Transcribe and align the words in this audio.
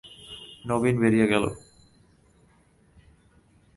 নবীন 0.65 0.95
বেরিয়ে 1.01 1.27
গেল। 1.27 1.43